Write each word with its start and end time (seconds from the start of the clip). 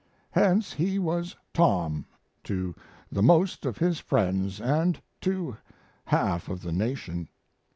Hence, 0.31 0.73
he 0.73 0.97
was 0.97 1.35
"Tom" 1.53 2.07
to 2.45 2.73
the 3.11 3.21
most 3.21 3.67
of 3.67 3.77
his 3.77 3.99
friends 3.99 4.59
and 4.59 4.99
to 5.21 5.57
half 6.05 6.49
of 6.49 6.63
the 6.63 6.71
nation.... 6.71 7.29